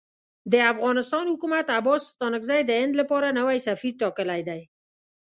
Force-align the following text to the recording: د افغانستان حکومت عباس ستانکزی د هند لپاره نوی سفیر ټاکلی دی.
د 0.51 0.53
افغانستان 0.73 1.25
حکومت 1.33 1.65
عباس 1.79 2.01
ستانکزی 2.13 2.61
د 2.65 2.71
هند 2.81 2.93
لپاره 3.01 3.27
نوی 3.39 3.57
سفیر 3.67 3.93
ټاکلی 4.01 4.41
دی. 4.49 4.61